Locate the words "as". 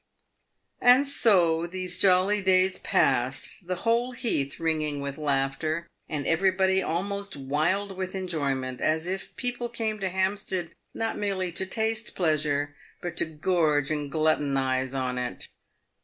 8.81-9.05